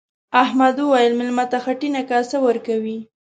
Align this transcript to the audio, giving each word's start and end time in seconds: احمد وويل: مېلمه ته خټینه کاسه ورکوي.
احمد 0.43 0.75
وويل: 0.79 1.11
مېلمه 1.19 1.45
ته 1.51 1.57
خټینه 1.63 2.01
کاسه 2.11 2.37
ورکوي. 2.47 2.97